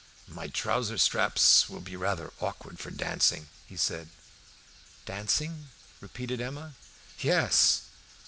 "My 0.27 0.47
trouser 0.47 0.97
straps 0.97 1.69
will 1.69 1.79
be 1.79 1.95
rather 1.95 2.33
awkward 2.39 2.79
for 2.79 2.89
dancing," 2.89 3.49
he 3.67 3.77
said. 3.77 4.09
"Dancing?" 5.05 5.67
repeated 5.99 6.41
Emma. 6.41 6.73
"Yes!" 7.19 7.83